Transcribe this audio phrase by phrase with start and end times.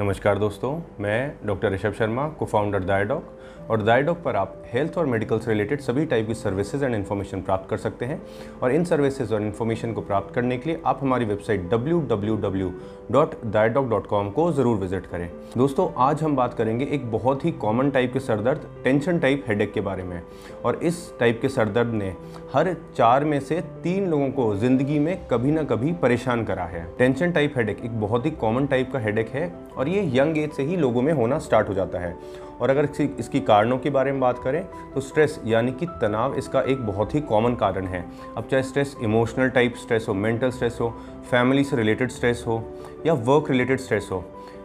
[0.00, 3.24] नमस्कार दोस्तों, मैं डॉक्टर ऋषभ शर्मा को फाउंडर दायडॉक
[3.70, 7.40] और दायडॉक पर आप हेल्थ और मेडिकल से रिलेटेड सभी टाइप की सर्विसेज़ एंड इन्फॉर्मेशन
[7.40, 8.20] प्राप्त कर सकते हैं।
[8.62, 14.52] और इन सर्विसेज़ और इन्फॉर्मेशन को प्राप्त करने के लिए आप हमारी वेबसाइट www.diadoc.com को
[14.52, 18.66] ज़रूर विज़िट करें। दोस्तों, आज हम बात करेंगे एक बहुत ही कॉमन टाइप के सरदर्द
[18.84, 20.22] टेंशन टाइप हेडेक के बारे में।
[20.64, 22.14] और इस टाइप के सरदर्द ने
[22.54, 26.86] हर चार में से तीन लोगों को ज़िंदगी में कभी ना कभी परेशान करा है।
[26.98, 30.52] टेंशन टाइप हेडेक एक बहुत ही कॉमन टाइप का हेडेक है। और ये यंग एज
[30.52, 32.16] से ही लोगों में होना स्टार्ट हो जाता है।
[32.60, 32.88] और अगर
[33.18, 34.62] इसकी कारणों के बारे में बात करें
[34.94, 38.04] तो स्ट्रेस यानी कि तनाव इसका एक बहुत ही कॉमन कारण है।
[38.36, 40.88] अब चाहे स्ट्रेस इमोशनल टाइप स्ट्रेस हो, मेंटल स्ट्रेस हो,
[41.30, 42.62] फैमिली से रिलेटेड स्ट्रेस हो,
[43.06, 44.24] या वर्क रिलेटेड स्ट्रेस हो,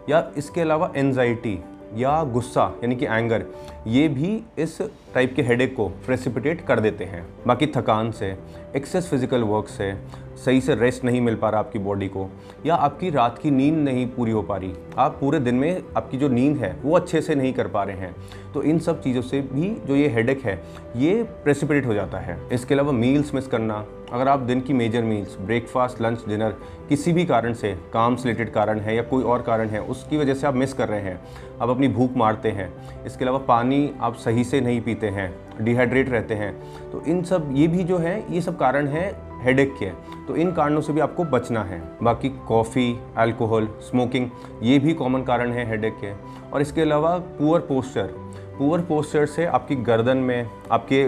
[0.10, 1.60] या इसके अलावा एनजाइटी
[1.96, 3.46] या गुस्सा यानी कि एंगर,
[3.88, 4.82] ये भी इस
[5.14, 8.36] टाइप के हेडेक को प्रेसिपिटेट कर देते हैं। बाकी थकान से,
[8.76, 9.92] एक्सेस फ़िज़िकल वर्क से
[10.36, 12.30] सही से रेस्ट नहीं मिल पा रहा आपकी बॉडी को,
[12.66, 16.18] या आपकी रात की नींद नहीं पूरी हो पा रही। आप पूरे दिन में आपकी
[16.18, 18.16] जो नींद है, वो अच्छे से नहीं कर पा रहे हैं।
[18.54, 20.64] तो इन सब चीज़ों से भी जो ये हेडेक है,
[20.96, 25.04] ये प्रेसिपिटेट हो जाता है। इसके अलावा मील्स मिस करना, अगर आप दिन की major
[25.04, 26.56] meals breakfast lunch dinner
[26.90, 30.18] किसी भी कारण से, काम से रिलेटेड कारण है, या कोई और कारण है, उसकी
[30.18, 31.20] वजह से आप मिस कर रहे हैं।
[31.62, 32.72] आप अपनी भूख मारते हैं।
[33.06, 36.54] इसके अलावा पानी आप सही से नहीं पीते हैं डिहाइड्रेट रहते हैं।
[36.92, 39.90] तो इन सब, ये भी जो है, ये सब कारण है हेडेक के
[40.28, 44.30] तो इन कारणों से भी आपको बचना है। बाकी कॉफ़ी अल्कोहल स्मोकिंग
[44.64, 46.12] ये भी कॉमन कारण है हेडेक के।
[46.50, 48.14] और इसके अलावा पुअर पोस्चर
[48.58, 51.02] पुअर पोस्चर से आपकी गर्दन में, आपके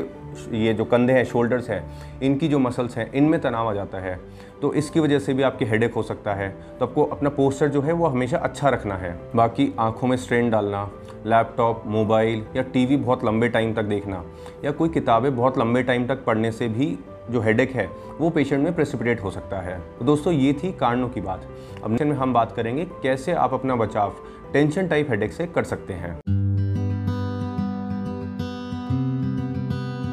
[0.52, 1.84] ये जो कंधे हैं शोल्डर्स हैं,
[2.22, 4.20] इनकी जो मसल्स हैं, इनमें तनाव आ जाता है।
[4.62, 6.50] तो इसकी वजह से भी आपकी हेडेक हो सकता है।
[6.80, 10.50] तो आपको अपना पोस्चर जो है, वो हमेशा अच्छा रखना है। बाकी आँखों में स्ट्रेन
[10.50, 10.90] डालना
[11.26, 14.24] लैपटॉप मोबाइल या टीवी बहुत लंबे टाइम तक देखना,
[14.66, 16.98] या कोई किताबें बहुत लंबे टाइम तक पढ़ने से भी
[17.32, 21.10] जो हेडेक है, वो पेशेंट में प्रेसिपिटेट हो सकता है। तो दोस्तों, ये थी कारणों
[21.10, 21.48] की बात।
[21.84, 24.16] अब में हम बात करेंगे कैसे आप अपना बचाव
[24.54, 26.16] टेंशन टाइप हेडेक से कर सकते हैं।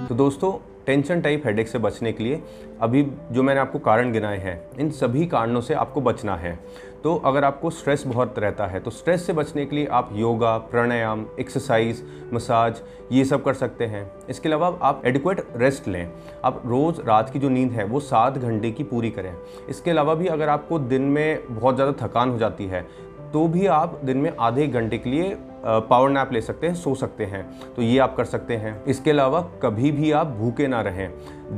[0.08, 0.52] तो दोस्तों
[0.86, 2.42] टेंशन टाइप हेडेक से बचने के लिए
[2.80, 3.02] अभी
[3.32, 6.58] जो मैंने आपको कारण गिनाए हैं, इन सभी कारणों से आपको बचना है।
[7.04, 10.56] तो अगर आपको स्ट्रेस बहुत रहता है तो स्ट्रेस से बचने के लिए आप योगा
[10.70, 12.02] प्राणायाम एक्सरसाइज
[12.32, 12.80] मसाज
[13.12, 16.08] ये सब कर सकते हैं। इसके अलावा आप एडिक्वेट रेस्ट लें।
[16.44, 19.34] आप रोज़ रात की जो नींद है, वो सात घंटे की पूरी करें।
[19.68, 22.86] इसके अलावा भी अगर आपको दिन में बहुत ज़्यादा थकान हो जाती है
[23.32, 26.94] तो भी आप दिन में आधे घंटे के लिए पावर नैप ले सकते हैं, सो
[26.94, 27.44] सकते हैं।
[27.74, 31.08] तो ये आप कर सकते हैं। इसके अलावा कभी भी आप भूखे ना रहें।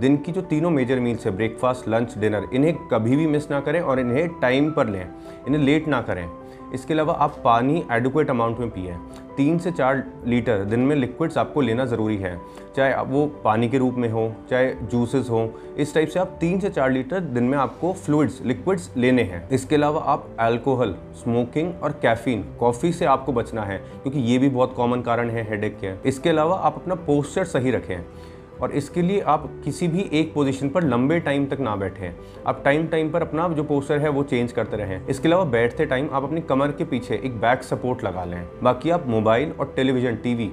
[0.01, 3.61] दिन की जो तीनों मेजर मील्स है ब्रेकफास्ट लंच डिनर इन्हें कभी भी मिस ना
[3.61, 5.07] करें और इन्हें टाइम पर लें।
[5.47, 6.29] इन्हें लेट ना करें।
[6.75, 8.97] इसके अलावा आप पानी एडुकेट अमाउंट में पिए।
[9.37, 12.39] तीन से चार लीटर दिन में लिक्विड्स आपको लेना ज़रूरी है।
[12.77, 16.61] चाहे वो पानी के रूप में हो, चाहे जूसेस हो, इस टाइप से आप तीन
[16.61, 21.73] से चार लीटर दिन में आपको फ्लूड्स लिक्विड्स लेने हैं। इसके अलावा आप अल्कोहल स्मोकिंग
[21.83, 25.78] और कैफीन कॉफ़ी से आपको बचना है, क्योंकि ये भी बहुत कॉमन कारण है हेडेक
[25.81, 28.05] के। इसके अलावा आप अपना पोस्चर सही रखें।
[28.62, 32.15] और इसके लिए आप किसी भी एक पोजीशन पर लंबे टाइम तक ना बैठें।
[32.47, 35.87] आप टाइम टाइम पर अपना जो पोस्टर है, वो चेंज करते रहें। इसके अलावा बैठते
[35.87, 39.72] टाइम आप अपनी कमर के पीछे एक बैक सपोर्ट लगा लें। बाकी आप मोबाइल और
[39.76, 40.50] टेलीविज़न टीवी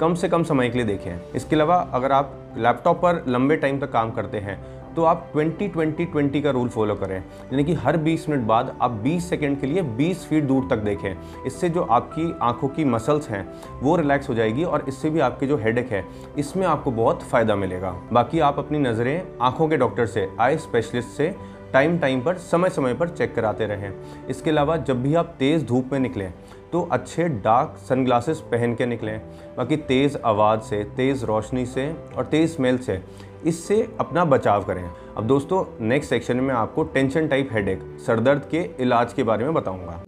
[0.00, 3.78] कम से कम समय के लिए देखें। इसके अलावा अगर आप लैपटॉप पर लंबे टाइम
[3.80, 7.74] तक काम करते हैं तो आप 20 20 20 का रूल फॉलो करें। यानी कि
[7.74, 11.68] हर 20 मिनट बाद आप 20 सेकंड के लिए 20 फीट दूर तक देखें। इससे
[11.68, 13.46] जो आपकी आँखों की मसल्स हैं,
[13.80, 16.04] वो रिलैक्स हो जाएगी और इससे भी आपके जो हेडेक है,
[16.38, 21.08] इसमें आपको बहुत फ़ायदा मिलेगा। बाकी आप अपनी नज़रें आँखों के डॉक्टर से आई स्पेशलिस्ट
[21.08, 21.34] से
[21.72, 23.92] टाइम टाइम पर, समय समय पर चेक कराते रहें।
[24.28, 26.32] इसके अलावा जब भी आप तेज़ धूप में निकलें
[26.72, 29.20] तो अच्छे डार्क सनग्लासेस पहन के निकलें।
[29.56, 33.00] बाकी तेज़ आवाज़ से, तेज़ रोशनी से और तेज़ स्मेल से
[33.46, 38.68] इससे अपना बचाव करें। अब दोस्तों नेक्स्ट सेक्शन में आपको टेंशन टाइप हेडेक सरदर्द के
[38.80, 40.02] इलाज के बारे में बताऊँगा।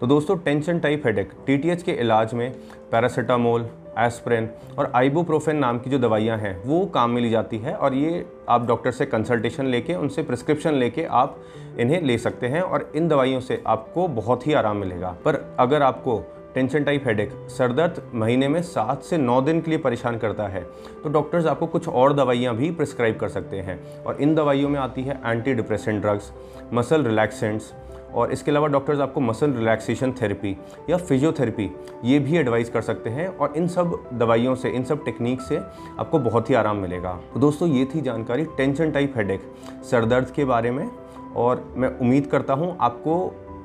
[0.00, 2.52] तो दोस्तों टेंशन टाइप हेडेक टीटीएच के इलाज में
[2.92, 4.48] पैरासीटामोल एस्प्रिन
[4.78, 8.24] और आइबोप्रोफेन नाम की जो दवाइयाँ हैं, वो काम में ली जाती है और ये
[8.48, 11.38] आप डॉक्टर से कंसल्टेशन लेके, उनसे प्रिस्क्रिप्शन लेके आप
[11.80, 15.82] इन्हें ले सकते हैं और इन दवाइयों से आपको बहुत ही आराम मिलेगा। पर अगर
[15.82, 16.18] आपको
[16.56, 20.46] टेंशन टाइप हेडेक। सर दर्द महीने में सात से नौ दिन के लिए परेशान करता
[20.48, 20.62] है।
[21.02, 24.78] तो डॉक्टर्स आपको कुछ और दवाइयाँ भी प्रिस्क्राइब कर सकते हैं। और इन दवाइयों में
[24.80, 26.32] आती है anti depression drugs
[26.74, 27.72] muscle relaxants
[28.14, 30.56] और इसके अलावा डॉक्टर्स आपको मसल रिलैक्सेशन थेरेपी
[30.90, 31.70] या फिजियोथेरेपी
[32.04, 35.56] ये भी एडवाइस कर सकते हैं। और इन सब दवाइयों से, इन सब टेक्निक से
[35.56, 39.52] आपको बहुत ही आराम मिलेगा। तो दोस्तों, ये थी जानकारी टेंशन टाइप हेडेक
[39.90, 40.88] सरदर्द के बारे में।
[41.36, 43.14] और मैं उम्मीद करता हूँ आपको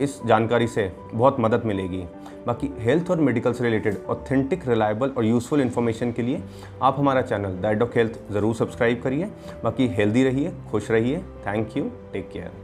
[0.01, 2.03] इस जानकारी से बहुत मदद मिलेगी।
[2.47, 6.41] बाकी हेल्थ और मेडिकल से रिलेटेड ऑथेंटिक रिलायबल और यूज़फुल इन्फॉर्मेशन के लिए
[6.81, 9.29] आप हमारा चैनल दैट ऑफ़ हेल्थ ज़रूर सब्सक्राइब करिए।
[9.63, 11.17] बाकी हेल्दी रहिए, खुश रहिए।
[11.47, 11.83] Thank you
[12.13, 12.51] take care